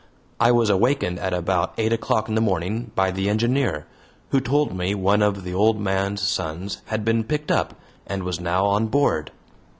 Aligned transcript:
I 0.39 0.51
was 0.51 0.71
awakened 0.71 1.19
at 1.19 1.31
about 1.31 1.75
eight 1.77 1.93
o'clock 1.93 2.27
in 2.27 2.33
the 2.33 2.41
morning 2.41 2.89
by 2.95 3.11
the 3.11 3.29
engineer, 3.29 3.85
who 4.29 4.39
told 4.41 4.75
me 4.75 4.95
one 4.95 5.21
of 5.21 5.43
the 5.43 5.53
old 5.53 5.79
man's 5.79 6.23
sons 6.23 6.81
had 6.85 7.05
been 7.05 7.23
picked 7.23 7.51
up 7.51 7.75
and 8.07 8.23
was 8.23 8.39
now 8.39 8.65
on 8.65 8.87
board. 8.87 9.29